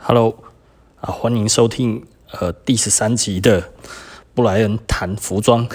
[0.00, 0.34] Hello，
[1.00, 3.62] 啊，欢迎收听呃第十三集的
[4.32, 5.66] 布莱恩谈服装。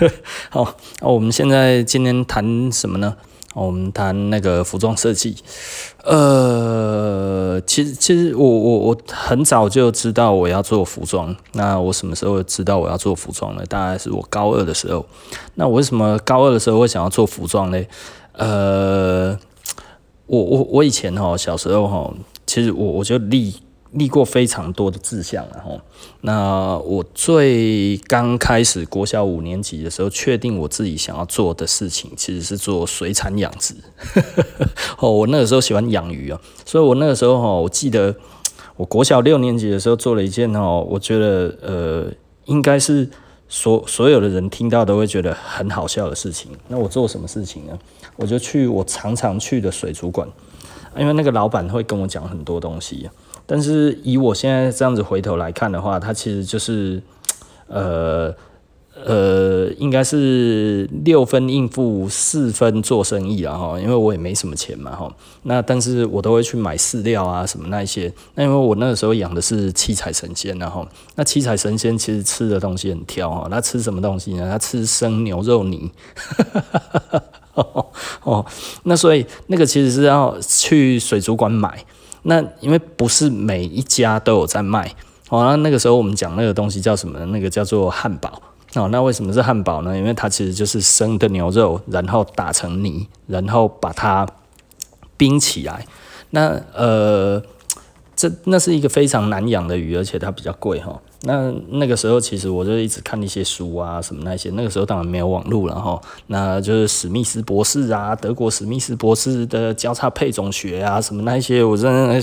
[0.50, 3.16] 好，那我们现在今天谈什么呢？
[3.54, 5.34] 我们谈那个服装设计。
[6.04, 11.34] 呃，其实其实我我我很早就知道我要做服装。
[11.54, 13.64] 那我什么时候知道我要做服装呢？
[13.66, 15.04] 大概是我高二的时候。
[15.54, 17.84] 那我为什么高二的时候会想要做服装呢？
[18.34, 19.36] 呃，
[20.26, 22.14] 我我我以前哈小时候哈，
[22.46, 23.56] 其实我我就立。
[23.92, 25.80] 立过非常多的志向，然后，
[26.20, 33.74] 那我最刚开始国小五年级的时候，确定我自己想要做的事情，其实是做水产养殖。
[34.98, 38.14] 哦，我那个时候喜欢养鱼啊，所以我那个时候哈，我记得
[38.76, 42.06] 我国小六年级的时候做了一件哦，我觉得呃，
[42.44, 43.08] 应该是
[43.48, 46.52] 所所有的人听到都会觉得很好笑的事情。
[46.68, 47.76] 那我做什么事情呢？
[48.14, 50.28] 我就去我常常去的水族馆，
[50.96, 53.08] 因为那个老板会跟我讲很多东西。
[53.46, 57.02] 但是以我现在这样子回头来看的话，他其实就是，
[57.66, 58.32] 呃
[59.04, 63.80] 呃，应该是六分应付，四分做生意了哈。
[63.80, 65.12] 因为我也没什么钱嘛哈。
[65.44, 68.12] 那但是我都会去买饲料啊什么那一些。
[68.34, 73.48] 那因为我那个时候养的是七彩神仙然后，那七彩神仙其实吃的东西很挑哈。
[73.50, 74.48] 它吃什么东西呢？
[74.48, 75.90] 它吃生牛肉泥。
[77.54, 77.86] 哦
[78.22, 78.46] 哦，
[78.84, 81.84] 那所以那个其实是要去水族馆买。
[82.22, 84.94] 那因为不是每一家都有在卖，
[85.30, 87.18] 哦，那那个时候我们讲那个东西叫什么？
[87.26, 88.42] 那个叫做汉堡，
[88.74, 89.96] 哦，那为什么是汉堡呢？
[89.96, 94.28] 因为它其实就是生的牛肉，然后打成泥，然后把它
[95.16, 95.86] 冰起来。
[96.28, 97.42] 那呃，
[98.20, 101.00] 这那是一个非常难养的鱼，而且它比较贵哈。
[101.22, 104.50] 那那个时候，其实我就一直看一些书啊，什么那些。
[104.50, 112.14] 那个时候当然没有网络了哈，那就是史密斯博士啊，德国史密斯博士的交叉配种学啊，什么那些，我真的那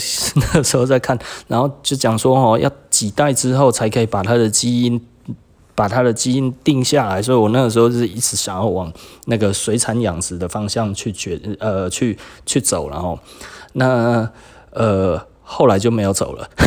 [0.53, 5.01] 个时候在看，然后就讲说哦，要几代之后才可以把它的基因，
[5.73, 7.19] 把它的基因定下来。
[7.19, 8.93] 所以我那个时候就是一直想要往
[9.25, 12.15] 那个水产养殖的方向去决呃去
[12.45, 13.17] 去走，然后
[13.73, 14.29] 那
[14.71, 15.19] 呃
[15.49, 16.49] 后来就没有走了。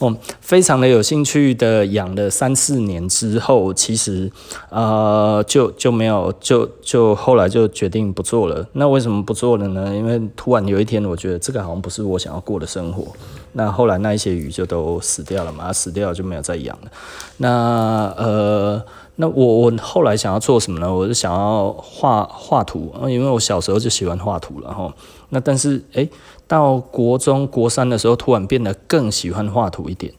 [0.00, 4.32] 哦，非常的有兴趣的养了三四年之后，其实
[4.70, 8.66] 呃就就没有就就后来就决定不做了。
[8.72, 9.94] 那为什么不做了呢？
[9.94, 13.08] 因为突然有一天，我觉得这个好像不是我想要过的生活。
[13.52, 16.90] 那后来那一些鱼就都死掉了嘛，死掉了就没有再养了。
[17.36, 18.82] 那呃，
[19.16, 20.90] 那我我后来想要做什么呢？
[20.90, 24.90] 我是想要画画图，因为我小时候就喜欢画图了哈。
[25.30, 26.10] 那但是诶。
[26.50, 30.12] 到国中国三的时候，突然变得更喜欢画图一点。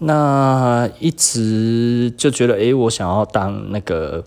[0.00, 4.22] 那一直就觉得，诶、我想要当那个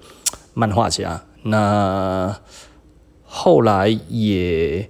[0.55, 1.21] 漫画家。
[1.43, 2.35] 那
[3.23, 4.89] 后来也，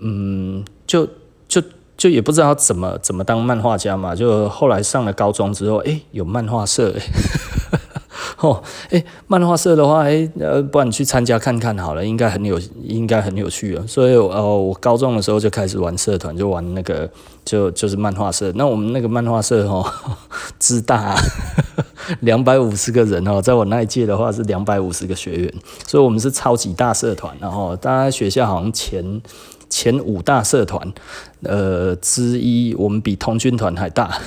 [0.00, 1.08] 嗯，就
[1.48, 1.62] 就
[1.96, 4.14] 就也不知道怎么怎么当漫画家嘛。
[4.14, 6.94] 就后来上了高中之后，诶、有漫画社。
[8.48, 8.60] 哦，
[8.90, 13.84] 哎、漫画社的话，哎、呃，不然你去参加看看好了，应该很有，应该很有趣啊。
[13.86, 17.08] 所以，呃，我高中的时候就开始玩社团，就玩那个，
[17.44, 18.52] 就就是漫画社。
[18.56, 19.84] 那我们那个漫画社哦，
[20.58, 21.14] 之大，
[22.20, 25.54] 两百五十个人哦，在我那一届的话是两百五十个学员，
[25.86, 27.36] 所以我们是超级大社团。
[27.40, 29.04] 然后，大家学校好像前
[29.72, 30.86] 前五大社团，
[31.44, 34.20] 呃，之一，我们比童军团还大。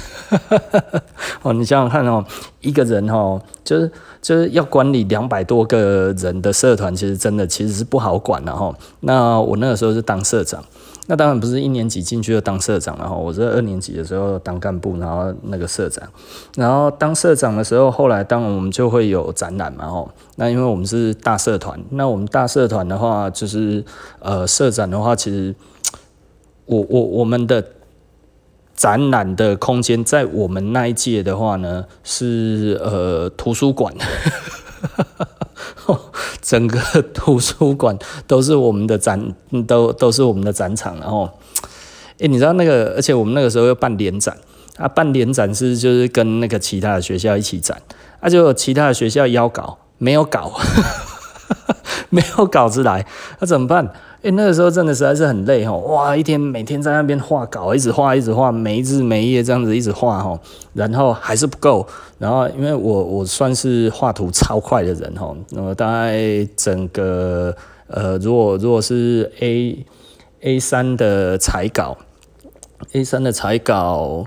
[1.44, 2.26] 哦，你想想看哦，
[2.62, 3.92] 一个人哦，就是
[4.24, 8.76] 就是要管理两百多个人的社团，其实真的其实是不好管的哈。
[9.02, 10.66] 那我那个时候是当社长，
[11.08, 13.16] 那当然不是一年级进去就当社长了哈。
[13.16, 16.08] 我是二年级的时候当干部，然后那个社长，
[16.56, 20.08] 然后当社长的时候，后来当然我们就会有展览嘛哈。
[20.36, 23.84] 那因为我们是大社团，那我们大社团的话，就是
[24.20, 25.56] 呃，社展的话，其实
[26.66, 27.64] 我我我们的。
[28.76, 33.96] 展览的空间在我们那一届的话呢，是呃图书馆，
[36.46, 36.80] 整个
[37.12, 37.98] 图书馆
[38.28, 39.34] 都是我们的展，
[39.66, 40.96] 都都是我们的展场。
[41.00, 41.28] 然后，
[42.20, 44.38] 诶，你知道那个，而且我们那个时候要办联展，
[44.78, 47.82] 啊，办联展是就是跟那个其他的学校一起展，
[48.20, 50.54] 啊，就其他的学校邀稿没有稿，
[52.12, 53.04] 没有稿子来，
[53.40, 53.92] 那怎么办？
[54.26, 60.40] 诶、欸，那个时候真的实在是很累吼，哇，一天每天在那边画稿，一直画，一直画，每一字每一页这样子一直画吼，
[60.74, 61.86] 然后还是不够，
[62.18, 67.56] 然后因为我我算是画图超快的人吼，那么大概整个
[67.86, 69.86] 呃，如果如果是 A
[70.42, 71.96] A 三的彩稿
[72.94, 74.26] ，A 三的彩稿，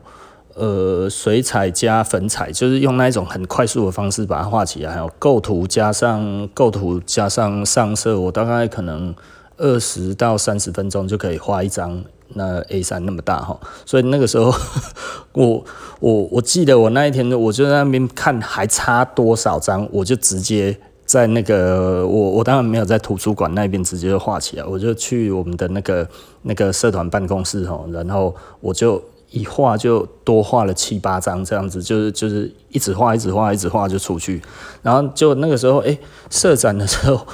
[0.55, 9.13] 呃，水彩加粉彩，就是用那一种很快速的方式把它画起来，还有构图加上构图加上上色，我大概可能。
[9.59, 12.03] 二十到三十分钟就可以画一张
[12.35, 14.53] 那 A 三那么大哈，所以那个时候
[15.33, 15.65] 我
[16.01, 26.09] 我我记得我那一天我就在那边看还差多少张，我就直接在那个我我当然没有在图书馆那边直接画起来，我就去我们的那个
[26.43, 34.43] 那个社团办公室哈，然后我就一画就多画了七八张这样子，就是就是一直画一直画一直画就出去，
[34.83, 35.99] 然后就那个时候哎，
[36.31, 37.27] 社展的时候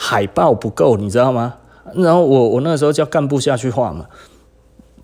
[0.00, 1.56] 海报不够，你知道吗？
[1.94, 4.06] 然后我我那个时候叫干部下去画嘛，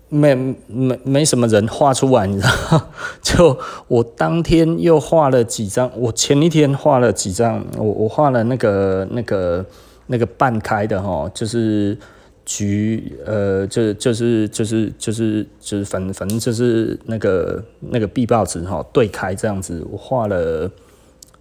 [0.07, 0.33] 没
[0.67, 2.81] 没没什么人画出来，你知道？
[3.21, 3.57] 就
[3.89, 9.65] 我当天又画了几张，我前一天画了几张，我我画了那个那个
[10.07, 11.97] 那个半开的哈，就是
[12.45, 20.69] 橘呃，就就是就是就是就是反反正就是那个那个壁报纸哈对开这样子，我画了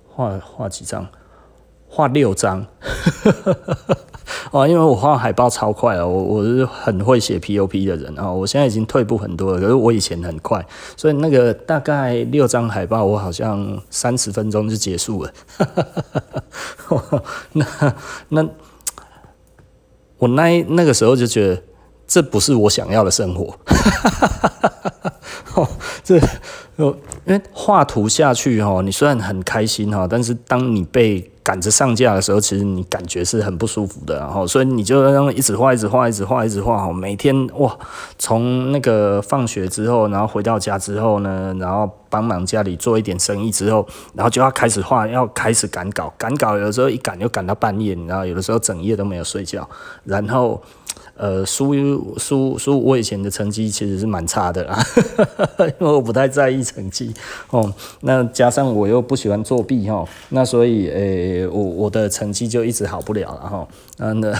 [0.08, 1.06] 画画几张，
[1.94, 2.66] 画六张。
[4.50, 10.64] 哦，因为我画海报超快哦，我我是很会写 POP 的人啊，我现在已经退步很多了，可是我以前很快，
[10.96, 15.32] 所以那个大概六张海报，我好像三十分钟就结束了。
[17.52, 17.66] 那
[18.28, 18.48] 那
[20.18, 21.62] 我那那个时候就觉得
[22.06, 23.56] 这不是我想要的生活。
[25.54, 25.68] 哦，
[26.02, 26.20] 这。
[26.76, 26.92] 因
[27.26, 37.78] 为画图下去哈，你虽然很开心哈，但是当你被赶着上架的时候，其实你感觉是很不舒服的，然后所以你就让一直画，一直画，一直画，一直画，每天哇，
[38.18, 49.68] 从那个放学之后，然后回到家之后呢，然后帮忙家里做一点生意之后，然后就要开始画，要开始赶稿，赶稿有时候一赶就赶到半夜，然后有的时候整夜都没有睡觉，
[50.02, 50.60] 然后。
[51.16, 51.72] 呃，输
[52.18, 54.76] 输输，我以前的成绩其实是蛮差的啦，
[55.78, 57.14] 因为我不太在意成绩
[57.50, 57.72] 哦。
[58.00, 63.68] 那加上我又不喜欢作弊哈，那所以诶、我我的成绩就一直好不了了哈。
[63.98, 64.34] 嗯，那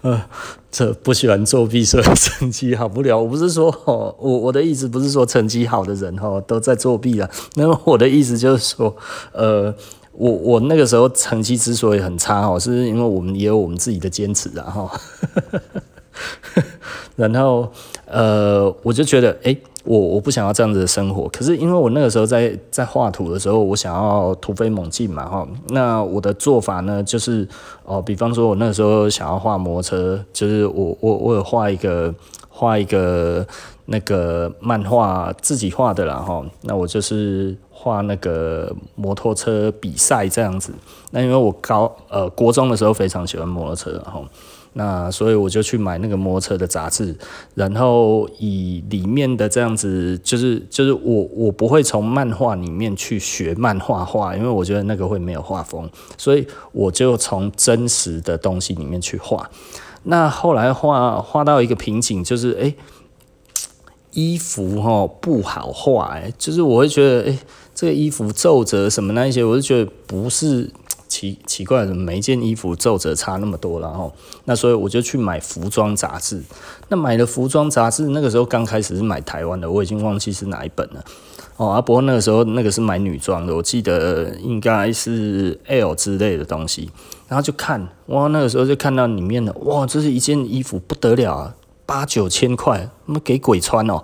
[0.00, 0.22] 呃，
[0.70, 3.18] 这不喜欢作弊，所以成绩好不了。
[3.18, 7.30] 我不是说哦，我我的意思不是说成绩好的人哈都在作弊了。
[7.56, 8.96] 那么我的意思就是说，
[9.32, 9.74] 呃。
[10.18, 14.90] 我我那个时候成绩之所以很差哦，是因为我们也有我们自己的坚持啊哈。
[17.16, 17.70] 然后
[18.06, 19.54] 呃，我就觉得哎、
[19.84, 21.28] 我我不想要这样子的生活。
[21.28, 25.46] 可是因为我那个时候在在画图的时候，我想要突飞猛进嘛哈。
[25.68, 27.46] 那我的做法呢，就是
[27.84, 32.14] 哦，比方说我那个时候想要画摩托车，就是我我我有画一个
[32.48, 33.46] 画一个
[33.86, 36.44] 那个漫画自己画的啦哈。
[36.62, 37.56] 那我就是。
[37.78, 40.72] 画那个摩托车比赛这样子，
[41.10, 44.24] 那因为我高呃国中的时候非常喜欢摩托车，然后
[44.72, 47.14] 那所以我就去买那个摩托车的杂志，
[47.54, 59.48] 然后以里面的这样子，就是就是我我不会从漫画里面去学漫画画，因为我觉得那个会没有画风，所以我就从真实的东西里面去画。
[60.08, 62.72] 那后来画画到一个瓶颈，就是哎、
[64.16, 67.38] 衣服哈不好画，哎，就是我会觉得哎。
[67.78, 70.72] 这个衣服皱褶什么那一些，我就觉得不是
[71.08, 74.10] 奇奇怪的，每一件衣服皱褶差那么多，然后
[74.46, 76.42] 那所以我就去买服装杂志。
[76.88, 81.04] 那买了服装杂志，那个时候刚开始是买台湾的，我已经忘记是哪一本了。
[81.58, 86.90] 哦啊，伯那个时候那个是买女装的，我记得应该是 L 之类的东西。
[87.28, 91.54] 然后就看哇，那个时候就看到里面的哇，这是一件衣服不得了啊，
[91.86, 94.02] 八九千块，那么给鬼穿哦，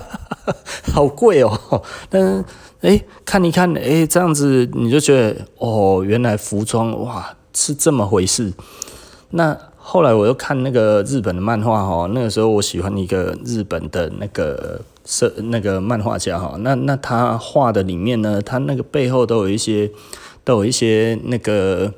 [0.92, 2.44] 好贵哦，但是。
[2.80, 8.52] 哎，看一看，哎，这样子你就觉得哦，原来服装哇是这么回事。
[9.30, 19.90] 那后来我又看那个日本的漫画哈，那个时候我喜欢一个日本的那个设那个漫画家哈，那那他画的里面呢，他那个背后都有一些
[20.44, 21.90] 都有一些那个。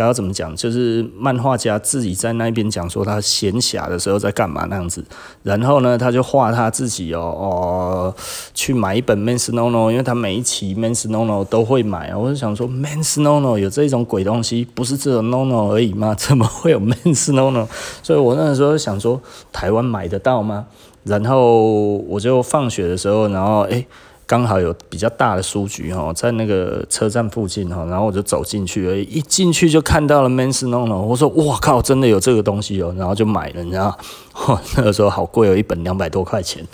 [0.00, 0.56] 该要怎么讲？
[0.56, 5.04] 就是漫画家自己在那边讲说他闲暇的时候在干嘛那样子，
[5.42, 8.14] 然后呢，他就画他自己哦哦，
[8.54, 12.16] 去买一本《Men's Nono》，因为他每一期《Men's Nono》都会买啊。
[12.16, 16.14] 我就想说，《Men's Nono》有这种鬼东西，不是只有 No-No 而已吗？
[16.18, 17.64] 怎么会有《Men's Non-No》？
[18.02, 19.20] 所以我那个时候想说，
[19.52, 20.64] 台湾买得到吗？
[21.04, 23.86] 然后我就放学的时候，然后诶。
[24.30, 33.98] 刚好有比较大的书局哈，在那个车站附近哈，然后我就走进去而已，一进去就看到了 Men's Nono，我说哇靠，真的有这个东西哦，然后就买了，你知道，
[34.78, 36.64] 那个时候好贵哦，一本两百多块钱，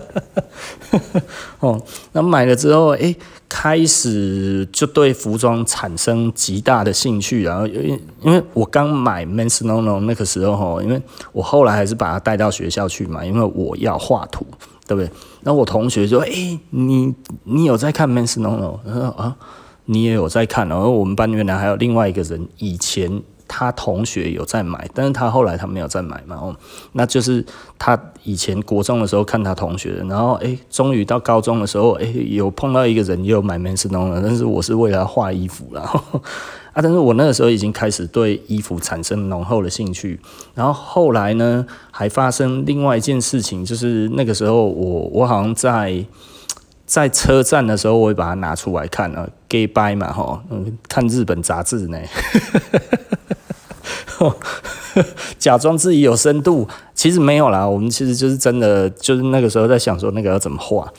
[1.60, 1.80] 哦，
[2.12, 3.16] 那买了之后，哎，
[3.48, 11.00] 开始就对服装产生极大的兴趣，然后因为因为我刚买 Men's Non-No 那个时候哈，因为
[11.32, 14.44] 我后来还是把它带到学校去嘛，因为我要画图。
[14.88, 15.10] 对不对？
[15.46, 18.80] 那我同学说：“哎、你你有在看《Men's Non-No》？
[18.84, 19.36] 他说：“啊，
[19.84, 26.56] 你也有在看。”然后我们班原来还有另外一个人，以前他同学有在买，但是他后来他没有再买嘛，哦，
[26.92, 27.44] 那就是
[27.78, 35.82] 他以前国中的时候看他同学，然后诶，终于到高中的时候，诶，有碰到一个人也有买 Massnon 了，但是我是为了画衣服啦，
[36.72, 40.20] 啊，但是我那个时候已经开始对衣服产生浓厚的兴趣，
[40.54, 46.04] 然后后来呢，还发生另外一件事情，就是那个时候我我好像在。
[46.88, 51.98] 在车站的时候，我会把它拿出来看啊，gay by 嘛，吼，嗯，看日本杂志呢，
[55.38, 60.90] 假装自己有深度，其实没有啦，我们其实就是真的，就是那个时候在想说那个要怎么画，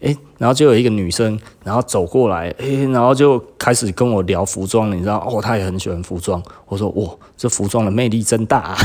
[0.00, 8.76] 诶，然后就有一个女生，然后走过来，诶，然后就开始跟我聊服装，你知道，哦，她也很喜欢服装，我说，哇，这服装的魅力真大啊。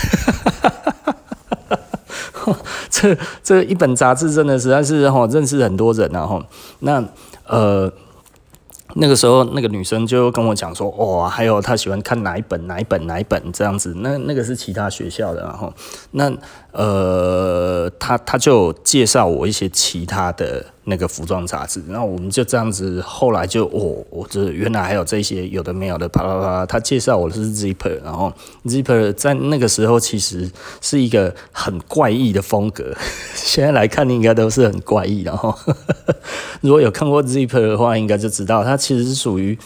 [2.89, 6.43] 这这一本杂志真的实在是哈认识很多人啊哈，
[6.79, 7.03] 那
[7.46, 7.91] 呃
[8.96, 15.74] 那个时候那个女生就跟我讲说，哦，还有她喜欢看哪一本哪一本哪一本这样子，那那个是其他学校的然后
[16.12, 16.31] 那
[16.72, 20.65] 呃她她就介绍我一些其他的。
[20.89, 26.65] 那个服装杂志，然后我们就这样子，后来就我，我这原来还有这些有的没有的，啪啪啪。
[26.65, 28.34] 他介绍我是 Zipper，然后
[28.65, 32.93] Zipper 在那个时候其实是一个很怪异的风格，
[33.34, 35.22] 现在来看应该都是很怪异。
[35.22, 35.58] 然 后
[36.62, 39.58] 如果有看过 Zipper 的话，应该就知道它其实是属于。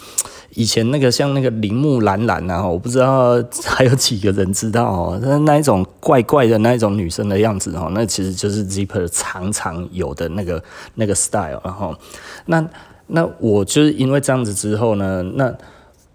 [0.56, 3.34] 以前那个像那个铃木兰兰啊，我不知道
[3.66, 10.64] 还有几个人知道哦，那那一种怪怪的那一种女生的样子哦，那其实就是 Zipper 常常有的那个
[10.96, 11.96] 那个 style，然后
[12.46, 12.66] 那
[13.08, 15.54] 那我就是因为这样子之后呢，那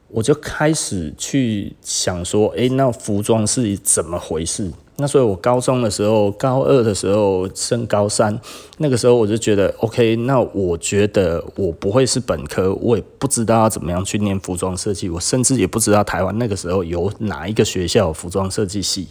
[0.08, 4.70] 我就开始去想说，诶，那服装是怎么回事？
[5.00, 8.36] 那所以，我高中的时候，高二的时候升高三，
[8.78, 19.06] 那个时候我就觉得，OK，那我觉得我不会是本科，我也不知道要怎么样去念服装设计，我甚至也不知道台湾那个时候有哪一个学校服装设计系。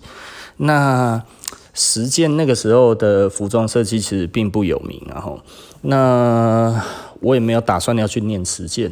[0.57, 1.23] 那
[1.73, 5.39] 实践那个时候的服装设计其实并不有名，然后，
[5.83, 6.83] 那
[7.21, 8.91] 我也没有打算要去念实践。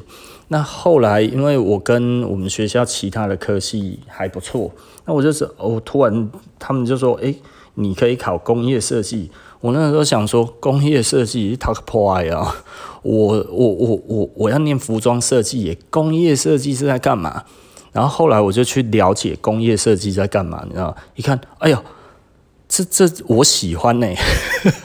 [0.49, 4.71] 那后来，因为我跟我们学校其他的科系还不错，
[5.05, 7.35] 那我就是，我突然他们就说，诶，
[7.73, 9.31] 你可以考工业设计。
[9.61, 12.55] 我那时候想说，工业设计 talk pie 啊，
[13.01, 17.43] 我我我我我要念服装设计耶，工业设计是在干嘛？
[17.91, 20.95] 然后后来我就去了解工业设计在干嘛，你知道？
[21.15, 21.77] 一看，哎呦。
[22.84, 24.08] 这这我喜欢呢，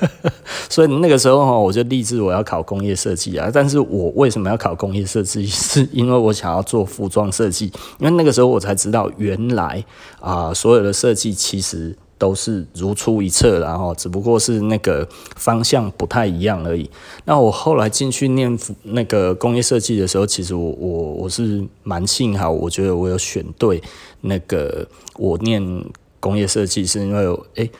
[0.68, 3.50] 所以那个时候哈，我就立志我要考工业设计啊。
[3.52, 5.46] 但是我为什么要考工业设计？
[5.48, 7.72] 是因为我想要做服装设计。
[7.98, 9.84] 因为那个时候我才知道，原来
[10.20, 16.90] 啊、所有的设计其实都是如出一辙，然后只不过是那个方向不太一样而已。
[17.24, 23.82] 那我后来进去念那个工业设计的时候，其实我我我是蛮幸好，我觉得我有选对
[24.20, 25.84] 那个我念。
[26.20, 27.70] 工业设计是因为，诶、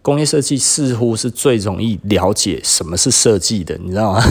[0.00, 4.22] 工业设计似乎是最容易了解什么是设计的，你知道吗？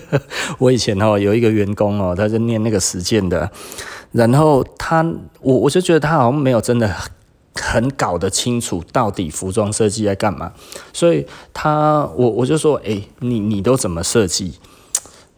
[0.58, 3.50] 我以前哦有一个员工哦，他就念那个实践的，
[4.12, 5.02] 然后他
[5.40, 6.94] 我我就觉得他好像没有真的
[7.54, 10.52] 很搞得清楚到底服装设计在干嘛，
[10.92, 14.54] 所以他我我就说，诶、你你都怎么设计？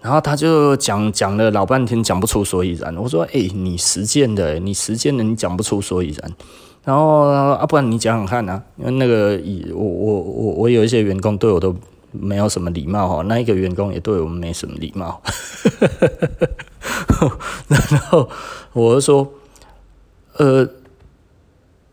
[0.03, 2.97] 然后他就讲讲了老半天，讲不出所以然。
[2.97, 6.33] 我说，诶、你实践的，你实践的，你讲不出所以然。
[6.85, 11.75] 然后啊，不然你讲讲看啊，因为那个以我我我我有一些员工对我都
[12.11, 15.21] 没有什么礼貌哈，那一个员工也对我们没什么礼貌。
[17.69, 18.29] 然后
[18.73, 19.33] 我就说，
[20.39, 20.69] 呃，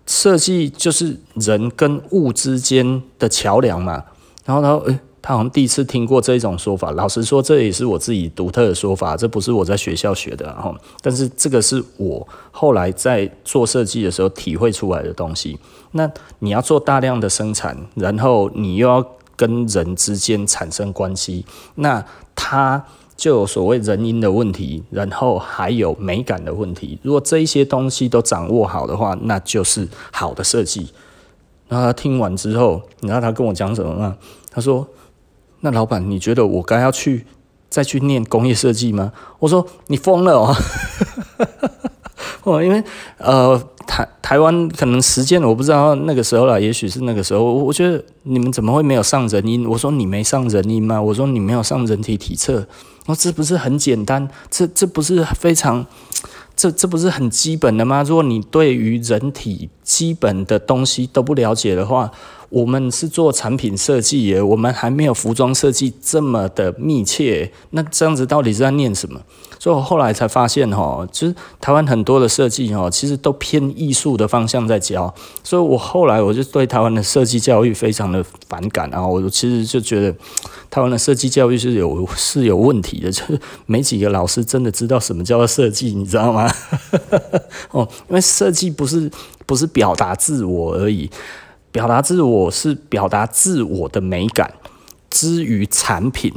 [0.05, 4.05] 设计就是人跟物之间的桥梁嘛。
[4.45, 4.99] 然后他说，诶。
[5.27, 6.89] 他好像第一次听过这一种说法。
[6.91, 10.45] 老实说，这也是我自己独特的说法，这不是我在学校学的。
[10.45, 15.59] 然后，但是这个是我后来在做设计的时候体会出来的东西。
[15.91, 19.05] 那你要做大量的生产，然后你又要
[19.35, 22.01] 跟人之间产生关系，那
[22.33, 22.81] 它
[23.17, 26.97] 就有所谓人因的问题，然后还有美感的问题。
[27.03, 30.89] 如果这一些东西都掌握好的话，那就是好的设计。
[31.67, 34.15] 然后他听完之后，你知道他跟我讲什么吗？
[34.49, 34.87] 他说。
[35.61, 37.25] 那老板，你觉得我该要去
[37.69, 39.11] 再去念工业设计吗？
[39.39, 40.55] 我说你疯了哦！
[42.43, 42.81] 哦，因为
[43.17, 47.43] 呃，台台湾可能实践我不知道那个时候了，也许是那个时候。
[47.43, 49.67] 我觉得你们怎么会没有上人因？
[49.67, 51.01] 我说你没上人因吗？
[51.01, 52.65] 我说你没有上人体体测？
[53.05, 54.29] 我说这不是很简单？
[54.49, 55.85] 这这不是非常？
[56.55, 58.01] 这这不是很基本的吗？
[58.01, 62.09] 如果你对于人体基本的东西都不了解的话，
[62.49, 67.51] 我们是做产品设计耶，我们还没有服装设计这么的密切。
[67.71, 69.21] 那这样子到底是在念什么？
[69.59, 75.13] 所以我后来才发现，哈，就是台湾很多的设计，哈，其实都偏艺术的方向在教。
[75.43, 80.15] 所以我后来我就对台湾的设计教育非常的反感，啊我其实就觉得
[80.69, 86.49] 台湾的设计教育是有是有问题的，就是没几个老师真的知道什么叫做设计，你知道吗？
[87.71, 89.11] 哦，因为设计不是
[89.45, 91.09] 不是表达自我而已。
[91.77, 94.51] 表达自我是表达自我的美感，
[95.11, 96.33] 之于产品，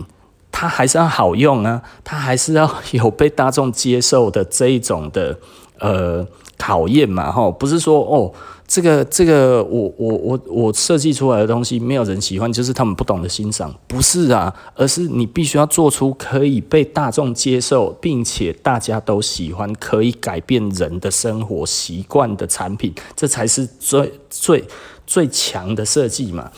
[0.52, 5.38] 它还是要好用啊，它还是要有被大众接受的这一种的
[5.78, 6.26] 呃
[6.58, 8.30] 考验嘛，吼，不是说哦，
[8.68, 24.62] 这个这个我我我我设计出来的东西没有人喜欢，就是他们不懂得欣赏，不是啊，而是你必须要做出可以被大众接受，并且大家都喜欢，可以改变人的生活习惯的产品，这才是最最。
[25.10, 26.48] 最强的设计嘛，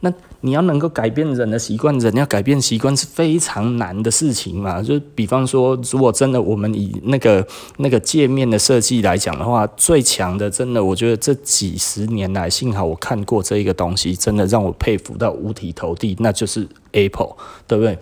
[0.00, 4.82] 那你要能够改变人的习惯，人要改变习惯是非常难的事情嘛。
[4.82, 17.36] 就比方说，如果真的我们以那个那个界面的设计来讲的话，最强的，真的，我觉得这几十年来，幸好我看过这一个东西，真的让我佩服到五体投地，那就是 Apple，
[17.68, 17.96] 对不对？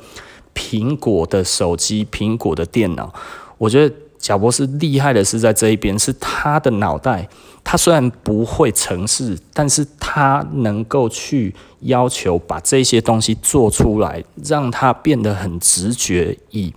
[0.55, 3.13] 苹果的手机，苹果的电脑，
[3.59, 7.29] 我觉得贾伯斯厉害的是在这一边，是他的脑袋。
[7.71, 16.73] 他虽然不会程式，但是他能够去要求把这些东西做出来，让他变得很直觉，以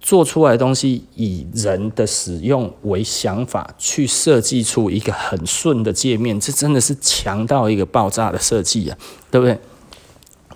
[0.00, 8.96] 做出来的东西以人的使用为想法去设计出一个很顺的界面，这真的是强到一个爆炸的设计啊，
[9.32, 9.58] 对不对？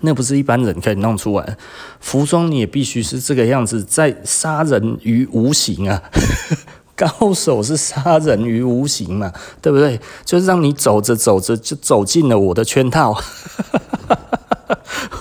[0.03, 1.57] 那不是一般人可以弄出来，
[1.99, 6.01] 服装你也必须是这个样子，在杀人于无形啊。
[7.09, 9.99] 高手是杀人于无形嘛， 对不对？
[10.23, 13.15] 就是让你走着走着就走进了我的圈套。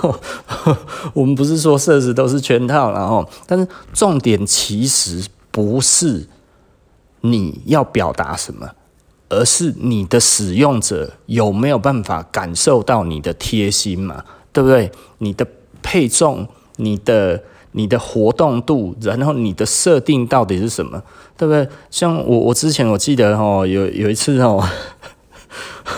[1.15, 6.27] 我们不是说设置都是圈套，然后，但是重点其实不是
[7.23, 8.69] 你要表达什么，
[9.31, 14.93] 而是你的使用者有没有办法感受到你的贴心嘛，对不对？
[15.19, 15.47] 你的
[15.83, 17.43] 配重，你的。
[17.73, 21.03] 你的活动度，然后你的设定到底是什么，
[21.37, 21.69] 对不对？
[21.91, 24.63] 像我，我之前我记得哦，有有一次哦，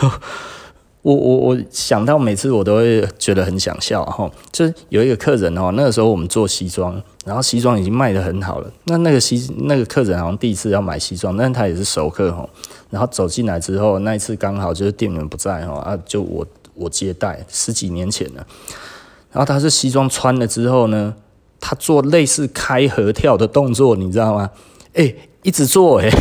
[1.01, 12.49] 我我我想到每次我都会觉得很想笑哈，就是有一个客人哦，那个时候我们做西装，然后西装已经卖得很好了，那那个西那个客人好像第一次要买西装，但是他也是熟客哈，
[12.91, 18.47] 然后走进来之后，那一次刚好就是店员不在哈，啊，就我我接待十几年前了，
[19.33, 21.15] 然后他是西装穿了之后呢。
[21.65, 24.51] 他做类似开合跳的动作，你知道吗？
[24.95, 26.19] 哎、一直做哎、欸，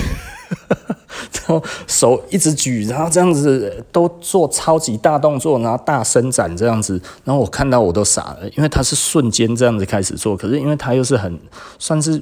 [1.33, 11.37] 然后手一直举，然后这样子都做超级大动作，然后大伸展这样子，然后我看到我都傻了，因为他是瞬间这样子开始做，可是因为他又是很
[11.79, 12.21] 算是，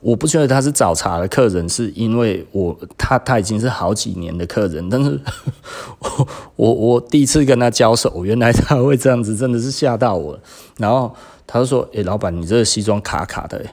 [0.00, 5.20] 我不觉得他是找茬的客人，是因为我他他已经是好几年的客人，但是
[5.98, 10.38] 我我我第一次跟他交手，原来他会这样子，真的是吓到我，
[10.78, 11.14] 然后。
[11.46, 13.64] 他就说：“诶、欸，老板，你这个西装卡卡的。”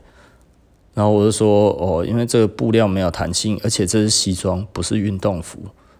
[0.96, 5.60] 然后我就说：“哦，因为这个布料没有弹性，而且这是西装，不是运动服。”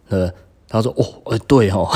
[0.10, 0.30] 呃，
[0.68, 1.88] 他说：“哦，诶，对哦。”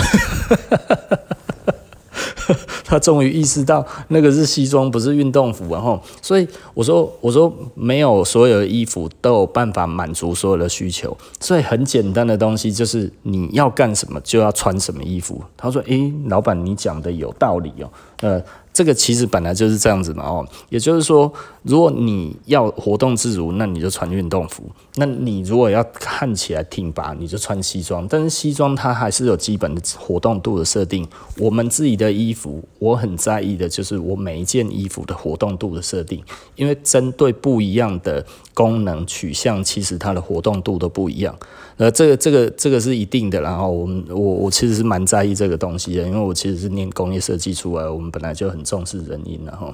[2.86, 5.68] 他终于意识到那个是西装，不是运动服。
[5.74, 17.90] 然后，所以我说：“我说没有所有的衣服都有办法满足所有的需求，所以很简单的东西就是你要干什么就要穿什么衣服。”他说：“诶、老板，你讲的有道理哦。”
[18.22, 18.42] 呃。
[18.74, 21.32] 这个其实本来就是这样子嘛，哦，也就是说，
[21.62, 24.64] 如果你要活动自如，那你就穿运动服；
[24.96, 28.08] 那你如果要看起来挺拔，你就穿西装。
[28.08, 31.08] 但是西装它还是有基本的活动度的设定。
[31.38, 36.24] 我们自己的衣服，我很在意的就是我每一件衣服的活动度的设定，
[36.56, 41.38] 因为针对不一样的功能取向，其实它的活动度都不一样。
[41.78, 43.42] 呃，这个这个这个是一定的。
[43.42, 49.40] 然后我们我我其实是蛮在意这个东西的，因为我其实是念工业设计出来，我们本来就很重视人因。
[49.46, 49.74] 然后，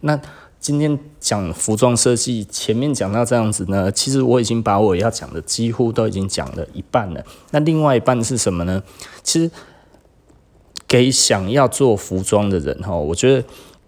[0.00, 0.20] 那
[0.60, 7.24] 今天讲服装设计，前面讲到这样子呢，其实我已经把我要讲的几乎都已经讲了一半了。
[7.52, 8.82] 那另外一半是什么呢？
[9.22, 9.50] 其实
[10.86, 13.46] 给想要做服装的人哈，我觉得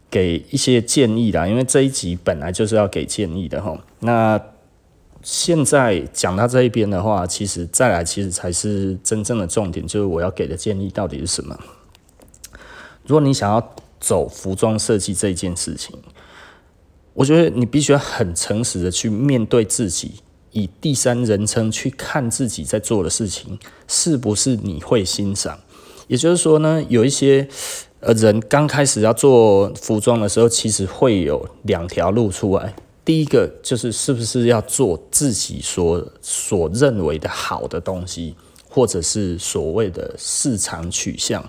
[0.09, 3.77] 给一些建议啦，因为这一集本来就是要给建议的哈。
[4.01, 4.41] 那
[5.23, 11.59] 现在讲到这一边的话，其实再来其实才是真正的重点，就是我要给的建议到底是什么？
[13.07, 15.95] 如果你想要走服装设计这件事情，
[17.13, 20.15] 我觉得你必须要很诚实的去面对自己，
[20.53, 25.59] 以第三人称去看自己在做的事情是不是你会欣赏。
[26.07, 27.47] 也就是说呢，有一些
[28.01, 32.75] 呃人刚开始要做服装的时候，其实会有两条路出来。
[33.05, 38.37] 第一个就是是不是要做自己所所认为的好的东西，
[38.69, 41.45] 或者是所谓的市场取向。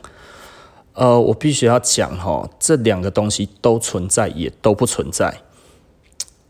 [0.94, 5.42] 呃，我必须要讲哈，这两个东西都存在，也都不存在。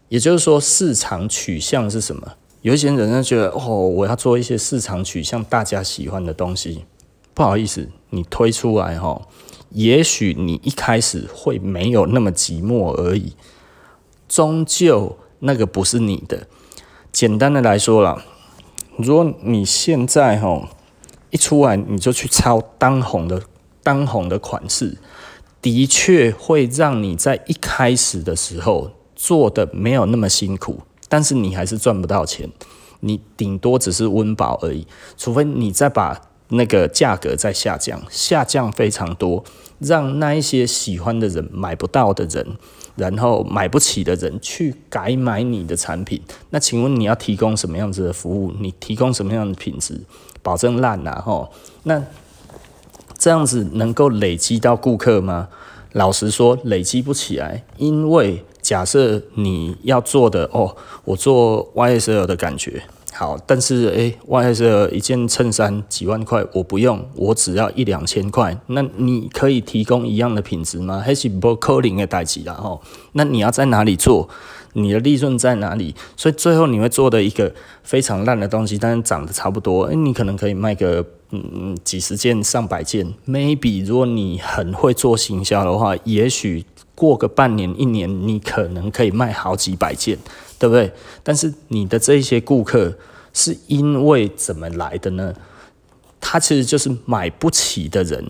[0.09, 2.33] 也就是说，市场取向是什么？
[2.61, 6.85] 有一些人呢觉得，哦，我要做一些市场取向大家喜欢的东西。
[7.33, 9.21] 不好意思，你推出来哈，
[9.69, 13.33] 也许你一开始会没有那么寂寞而已。
[14.31, 16.47] 终究那个不是你的。
[17.11, 18.23] 简单的来说啦，
[18.97, 20.69] 如果你现在哈
[21.31, 23.43] 一出来你就去抄当红的。
[23.83, 24.99] 当红的款式
[25.59, 32.51] 的确会让你在一开始的时候做的没有那么辛苦，但是你还是赚不到钱，
[32.99, 34.85] 你顶多只是温饱而已。
[35.17, 39.43] 除非你再把那个价格再下降，下降非常多，
[39.79, 42.55] 让那一些喜欢的人买不到的人，
[43.01, 46.21] 然后买不起的人去改买你的产品。
[46.51, 48.53] 那请问你要提供什么样子的服务？
[48.59, 49.99] 你提供什么样的品质？
[50.43, 51.51] 保证烂啊吼，
[51.83, 52.03] 那。
[53.17, 55.47] 这样子能够累积到顾客吗？
[55.91, 57.63] 老实说，累积不起来。
[57.77, 62.81] 因为假设你要做的哦，我做 YSL 的感觉
[63.13, 68.57] 好，但是诶，YSL 一件衬衫几万块，我不用，我只要一两千块。
[68.67, 71.01] 那你可以提供一样的品质吗？
[71.05, 72.81] 还是不扣零的代志啦吼。
[73.11, 74.29] 那你要在哪里做？
[74.73, 75.93] 你的利润在哪里？
[76.15, 83.13] 所以最后你会做的一个非常烂的东西，但是长得差不多，诶，你可能可以卖个嗯几十件、上百件。
[83.27, 90.17] Maybe 如果你很会做行销的话，也许过个半年、一年，你可能可以卖好几百件，
[90.61, 90.93] 对不对？
[91.23, 92.93] 但是你的这些顾客
[93.33, 95.33] 是因为怎么来的呢？
[96.19, 98.23] 他其实就是买不起的人。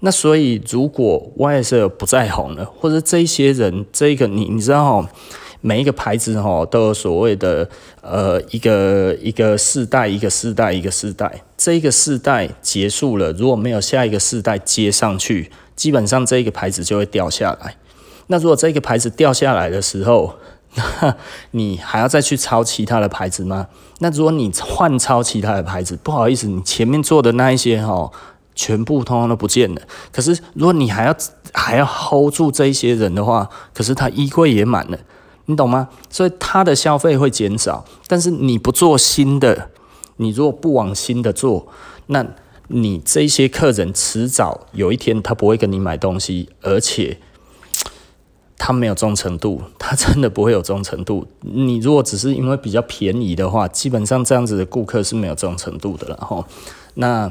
[0.00, 5.06] 那所以如果 YSL 不再红了，或者这一些人，这个你你知道。
[5.66, 7.66] 每一个牌子哈都有所谓的
[8.02, 17.76] 呃一个一个世代一个世代一个世代，这一个世代结束了，如果没有下一个世代接上去，基本上这一个牌子就会掉下来。
[18.26, 20.34] 那如果这个牌子掉下来的时候，
[21.52, 23.68] 你还要再去抄其他的牌子吗？
[24.00, 28.10] 那如果你换抄其他的牌子，不好意思，你前面做的那一些哈，
[28.54, 29.82] 全部通通都不见了。
[30.12, 31.14] 可是如果你还要
[31.52, 34.98] 还要 hold 住这一些人的话，可是他衣柜也满了。
[35.46, 35.88] 你懂吗？
[36.10, 39.70] 所以他的消费会减少，但是你不做新的，
[40.16, 41.68] 你如果不往新的做，
[42.06, 42.24] 那
[42.68, 47.18] 你这些客人迟早有一天他不会跟你买东西，而且
[48.56, 51.26] 他没有忠诚度，他真的不会有忠诚度。
[51.40, 56.46] 你如果只是因为比较便宜的话，基本上这样子的顾客是没有忠诚度的了哈。
[56.94, 57.30] 那。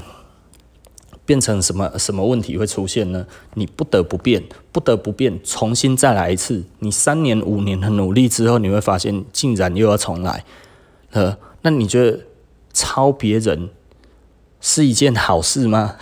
[1.25, 3.25] 变成什么什么问题会出现呢？
[3.53, 6.65] 你不得不变，不得不变，重新再来一次。
[6.79, 10.43] 你三年五年的努力之后，你会发现竟然又要重来。
[11.11, 12.19] 呃，那你觉得
[12.73, 13.69] 抄别人？
[14.59, 15.95] 是一件好事吗？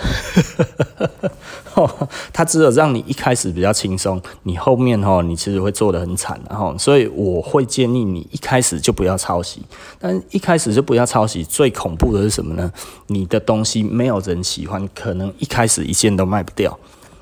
[2.34, 9.62] 他只有让你一开始比较轻松，你后面哦，你其实会做得很惨，然后，所以我会建议你一开始就不要抄袭。
[10.00, 12.72] 但一开始就不要抄袭，最恐怖的是什么呢？
[13.08, 16.78] 你的东西没有人喜欢，可能一开始一件都卖不掉。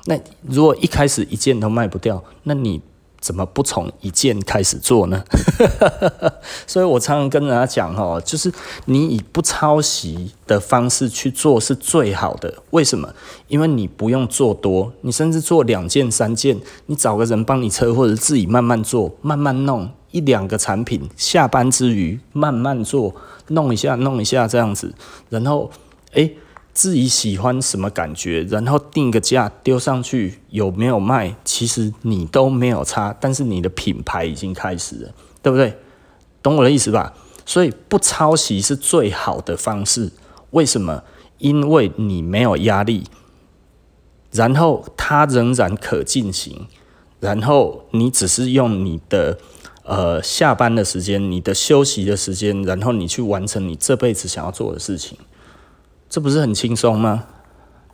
[0.06, 2.80] 那如果一开始一件都卖不掉，那你。
[3.20, 5.22] 怎么不从一件开始做呢？
[6.66, 8.50] 所以我常常跟人家讲哦，就是
[8.86, 12.52] 你以不抄袭的方式去做是最好的。
[12.70, 13.12] 为什么？
[13.48, 23.14] 因为你不用做多，你甚至做两件、三件，你找个人帮你车，或者自己慢慢做、慢慢弄一两个产品，下班之余慢慢做，
[23.48, 24.94] 弄一下、弄一下这样子，
[25.28, 25.70] 然后
[26.12, 26.34] 诶。
[26.72, 31.36] 自己喜欢什么感觉，然后定个价丢上去，有没有卖？
[31.44, 35.76] 其实你都没有差，但是你的品牌已经开始了，对不对？
[36.42, 37.12] 懂我的意思吧？
[37.44, 40.12] 所以不抄袭是最好的方式。
[40.50, 41.02] 为什么？
[41.38, 43.04] 因为你没有压力，
[44.30, 46.66] 然后它仍然可进行，
[47.18, 49.38] 然后你只是用你的
[49.84, 55.16] 呃下班的时间、你的休息的时间，然后你去完成你这辈子想要做的事情。
[56.10, 57.24] 这不是很轻松吗？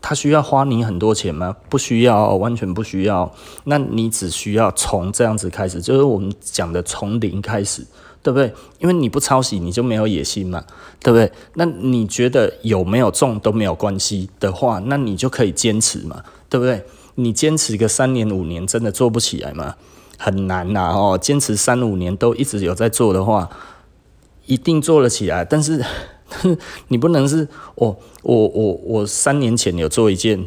[0.00, 1.56] 他需要花你很多钱吗？
[1.68, 3.30] 不需要，完全不需要。
[3.64, 7.84] 那你只需要从这样子开始，就是我们讲的从零开始，
[8.22, 8.54] 对不对？
[8.78, 10.64] 因为你不抄袭，你就没有野心嘛，
[11.02, 11.30] 对不对？
[11.54, 16.84] 那你觉得有没有中都没有关系的话，那你就可以坚持嘛，对不对？
[17.16, 19.74] 你坚持个三年五年，真的做不起来吗？
[20.16, 23.50] 很难呐，哦，坚持三五年都一直有在做的话，
[24.46, 25.84] 一定做了起来，但是。
[26.88, 27.46] 你不能是
[27.76, 30.44] 哦，我我我三年前有做一件，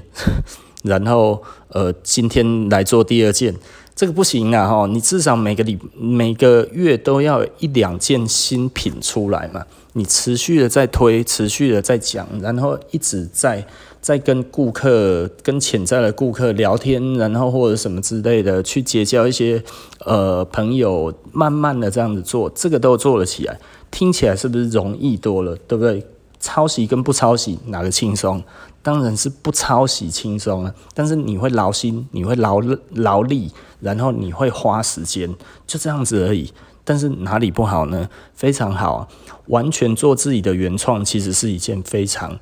[0.84, 3.56] 然后呃今天来做第二件，
[3.96, 4.88] 这个不行啊哈！
[4.88, 13.66] 你至少每个礼每个月都要一两件新品出来嘛，你持续的在推，持续的在讲，然后一直在。
[14.02, 19.62] 在跟顾客、跟潜在的顾客聊天，然后或者什么之类的，去结交一些
[20.06, 23.60] 呃朋友，慢慢的这样子做，这个都做了起来，
[23.92, 25.56] 听起来是不是容易多了？
[25.68, 26.06] 对不对？
[26.40, 28.42] 抄袭跟不抄袭哪个轻松？
[28.82, 30.74] 当然是不抄袭轻松啊。
[30.94, 35.36] 但是你会劳心，你会劳劳力，然后你会花时间，
[35.68, 36.54] 就这样子而已。
[36.86, 38.10] 但是哪里不好呢？
[38.34, 39.10] 非常好！
[39.48, 42.40] 完全做自己的原创，其实是一件非常。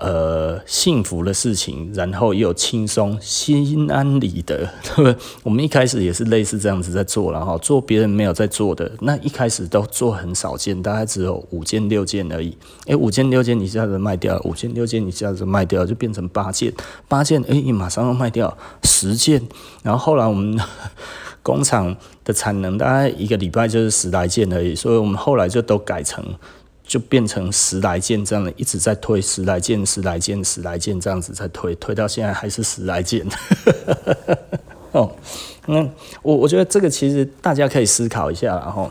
[0.00, 5.16] 呃，幸福的事情，然后又轻松、心安理得，对不对？
[5.42, 12.56] 我们一开始也是类似这样子在做，然后做别人没有在做的，那一开始都做很少见，大概只有五件、六件而已。
[12.86, 16.72] 诶，五件、六件一下子卖掉，五件、六件一下子卖掉，就变成八件，
[17.08, 19.42] 八件，诶，马上要卖掉十件。
[19.82, 20.56] 然后后来我们
[21.42, 26.24] 工厂的产能大概一个礼拜就是十来件而已，所以我们后来就都改成。
[26.88, 33.24] 就变成十来件这样的，一直在推十来件、十来件、十来件这样子在推，推到现在还是十来件。
[34.92, 35.14] 哦，
[35.66, 35.86] 那
[36.22, 38.90] 我我觉得这个其实大家可以思考一下，然后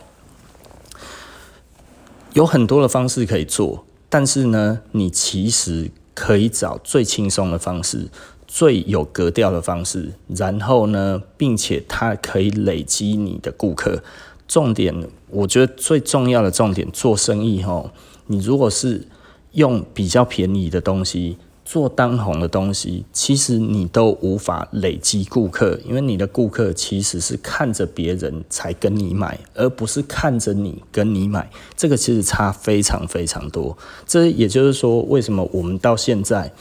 [2.33, 8.09] 有很多的方式可以做，但是呢，你其实可以找最轻松的方式，
[8.45, 14.03] 最有格调的方式，然后呢，并且它可以累积你的顾客。
[14.47, 17.91] 重点，我觉得最重要的重点，做生意吼，
[18.27, 19.07] 你如果是
[19.51, 33.77] 用比较便宜的东西做当红的东西，其实你都无法累积顾客，因为你的顾客其实是看着别人才跟你买，而不是看着你跟你买，这个其实差非常非常多。
[34.05, 36.53] 这也就是说，为什么我们到现在，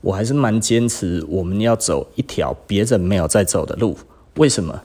[0.00, 3.96] 我还是蛮坚持我们要走一条别人没有在走的路，
[4.36, 4.82] 为什么？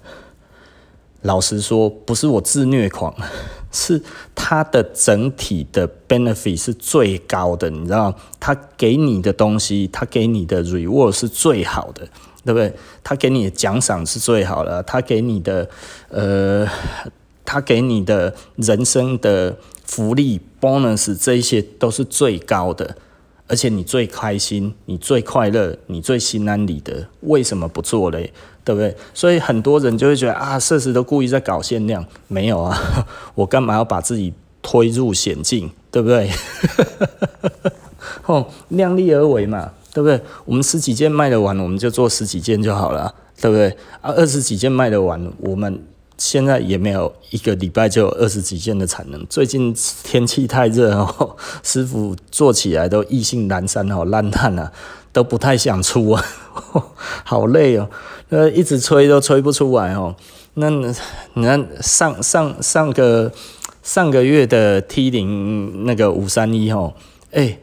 [1.23, 3.13] 老实说，不是我自虐狂，
[3.71, 4.01] 是
[4.35, 12.07] 它的整体的 benefit 是最高的，你知道，他给你的东西，他给你的 reward 是最好的，
[12.45, 12.73] 对不对？
[13.03, 15.67] 他给你的奖赏是最好的，他给你的
[16.09, 16.67] 呃，
[17.43, 22.95] 他给你的人生的福利 bonus 这一些都是最高的，
[23.47, 28.31] 而且你最开心，你最快乐，你最心安理得，为什么不做嘞？
[28.67, 28.93] 对不对？
[29.13, 32.77] 所以很多人就会觉得啊，设时都故意在搞限量，没有啊，
[33.33, 35.71] 我干嘛要把自己推入险境？
[35.89, 36.29] 对不对？
[38.27, 40.19] 哦，量力而为嘛，对不对？
[40.43, 43.69] 我们十几件卖得完，我们就做十几件就好了，对不对？
[44.01, 45.81] 啊，二十几件卖得完，我们
[46.17, 49.25] 现在也没有一个礼拜就有二十几件的产能。
[49.27, 54.73] 最近天气太热哦， 师傅做起来都意兴阑珊哦，烂摊了，
[55.11, 56.23] 都不太想出啊，
[57.23, 57.89] 好累哦。
[58.29, 60.15] 呃，一直吹都吹不出来哦。
[60.55, 60.69] 那
[61.35, 63.31] 那上上上个
[63.83, 66.93] 上个月的 T 零那个五三一哦，
[67.31, 67.57] 哎，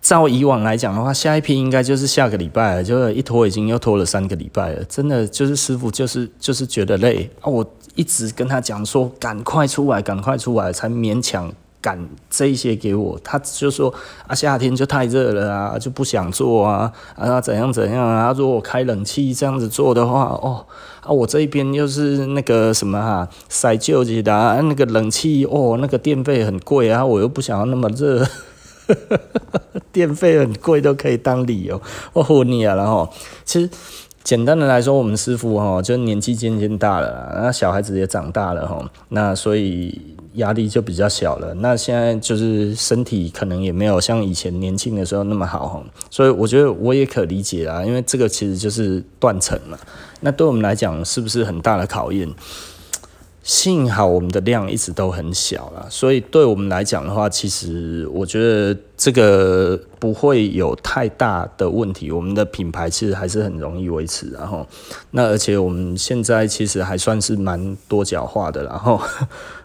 [0.00, 4.84] 照以往来讲的话，下一批应该就是下个礼拜了，就一拖已经又拖了三个礼拜了。
[4.84, 11.52] 真的就是师傅就是就是觉得累啊，我一直跟他讲说赶快出来，赶快出来，才勉强。
[11.82, 11.98] 赶
[12.30, 13.92] 这一些给我，他就说
[14.26, 20.64] 啊，夏天就太热了啊，就不想做啊，啊怎样怎样啊，如果我开冷气这样子做的话，哦
[21.00, 28.24] 啊，我这边又是那个什么哈，塞旧机的啊，那个冷气哦，那个电费很贵啊，我又不想要那么热，
[29.90, 33.12] 电费很贵都可以当理由，我唬你啊，然后
[33.44, 33.68] 其实。
[34.24, 40.00] 简单的来说，我们师傅哈，就年纪渐渐大了，那小孩子也长大了哈，那所以
[40.34, 41.52] 压力就比较小了。
[41.54, 49.78] 那现在就是身体可能也没有像以前年轻的时候那么好哈，所以我觉得我也可理解啊，因为这个其实就是断层嘛。
[50.20, 52.28] 那对我们来讲，是不是很大的考验？
[53.42, 62.12] 幸好我们的量一直都很小啦，所以对我们来讲的话，其实我觉得这个不会有太大的问题。
[62.12, 64.64] 我们的品牌其实还是很容易维持，然后
[65.10, 69.00] 那而且我们现在其实还算是蛮多角化的，然 后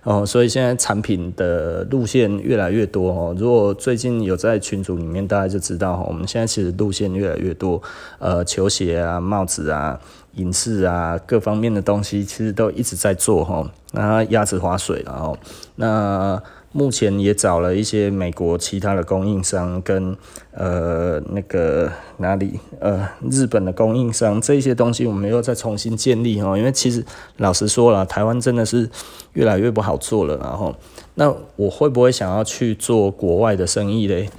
[0.02, 3.36] 哦，所以现在产品的路线越来越多哦。
[3.38, 7.80] 如果最近有在群组里面，大家就知道哈我们现在其实路线越来越多，
[8.18, 10.00] 呃，球鞋啊，帽子啊。
[10.38, 13.69] 影视啊，各方面的东西其实都一直在做哈。
[13.91, 15.38] 那鸭子划水，然后
[15.76, 20.15] 那目前也找了一些美国其他的供应商跟
[20.52, 26.58] 呃那个哪里呃日本的供应商，这些东西我们又再重新建立哈。
[26.58, 27.04] 因为其实
[27.38, 28.89] 老实说了，台湾真的是
[29.34, 30.76] 越来越不好做了，然后
[31.15, 34.30] 那我会不会想要去做国外的生意嘞？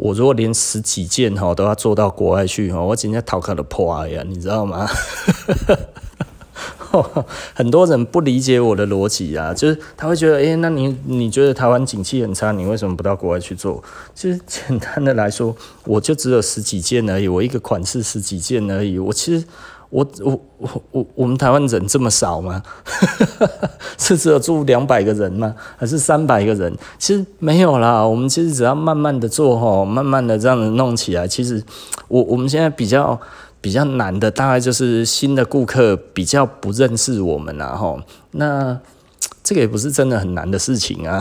[0.00, 4.88] 我如果连十几件哈都要做到国外去哈，我今天头壳都破呀，你知道吗？
[7.54, 13.84] 很多人不理解我的逻辑啊，就是他会觉得，哎、那你你觉得台湾景气很差，你为什么不到国外去做？
[14.14, 19.44] 其实简单的来说，我就只有十几件而已，我一个款式十几件而已，我其实。
[19.90, 22.62] 我我我我我们台湾人这么少吗？
[23.98, 25.54] 是只有住两百个人吗？
[25.76, 26.72] 还是三百个人？
[26.98, 31.26] 其实没有啦，我们其实只要慢慢的做吼，慢慢的这样子弄起来。
[31.26, 31.62] 其实
[32.08, 33.20] 我我们现在比较
[33.60, 38.00] 比较难的，大概就是新的顾客比较不认识我们啦吼。
[38.30, 38.78] 那
[39.42, 41.20] 这个也不是真的很难的事情啊。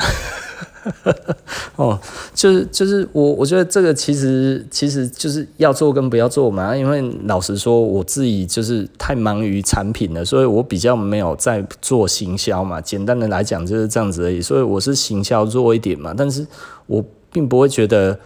[1.76, 2.00] 哦，
[2.34, 12.80] 就是就是我我觉得这个其实其实就是要做跟不要做嘛，因为老实说我自己就是太忙于产品了，所以我比较没有在做行销嘛。
[12.82, 16.46] 简单的来讲就是这样子而已，所以我是行销弱一点嘛，但是
[16.88, 18.18] 我并不会觉得。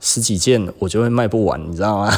[0.00, 2.10] 十几件我就会卖不完，你知道吗？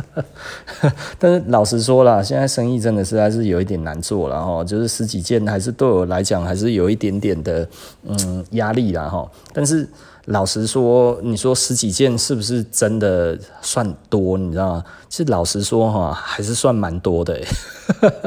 [1.18, 7.66] 但是老实说了，现在生意真的是还是有一点难做了哈，就是十几件还是对我来讲还是有一点点的
[8.04, 9.30] 嗯压力了哈。
[9.52, 9.88] 但是
[10.26, 14.36] 老实说，你说十几件是不是真的算多？
[14.36, 14.84] 你知道吗？
[15.10, 17.38] 是老实说哈，还是算蛮多的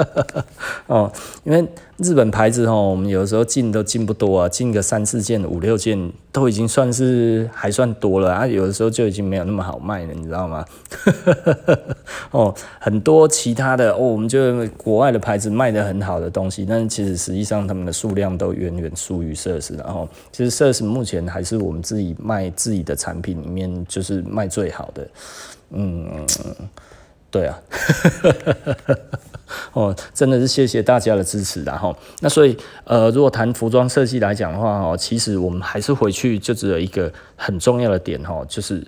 [0.86, 1.12] 哦，
[1.44, 1.68] 因为。
[1.98, 8.48] 日本牌子哦，我们有的时候进都进不多啊，进个三四件、五六件都已经算是还算多了啊。
[8.48, 10.66] 有的时候就已经没有那么好卖了，你知道吗？
[12.32, 19.78] 哦，很多其他的哦，我们就国外的牌子卖得很好的东西，但是其实实际上他们的数量都远远输于 SARS。
[19.78, 25.08] 然后，其实 SARS 目前还是我们自己卖自己的产品里面就是卖最好的。
[25.74, 26.26] 嗯，
[27.30, 27.60] 对啊。
[29.74, 38.86] 哦，真的是谢谢大家的支持，然后那所以呃，如果谈服装设计来讲的话，哦，其实我们还是回去就只有一个很重要的点，哦，就是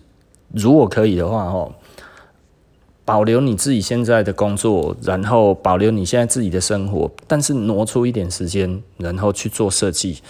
[0.53, 1.71] 如果可以的话，哦，
[3.03, 10.21] 保留你自己现在的工作，然后保留你现在自己的生活，但是挪出一点时间，然后去做设计。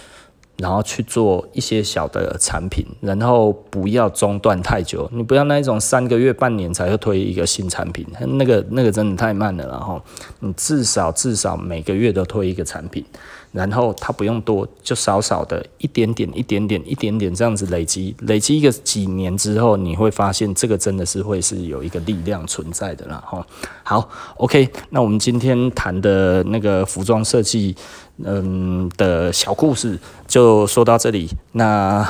[0.58, 5.08] 然后去做一些小的产品，然后不要中断太久。
[5.12, 8.06] 你不要那一种三个月、半年才会推一个新产品，
[8.38, 9.66] 那个那个真的太慢了。
[9.68, 10.00] 然后
[10.40, 13.04] 你至少至少每个月都推一个产品，
[13.52, 23.22] 然后它不用多，就少少的一点点、一点点、一点点这样子累积，累积一个几年之后，你会发现这个真的是会是有一个力量存在的了。
[23.26, 23.46] 哈，
[23.82, 27.76] 好，OK，那我们今天谈的那个服装设计。
[28.24, 32.08] 嗯的小故事就说到这里，那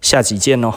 [0.00, 0.74] 下集见喽。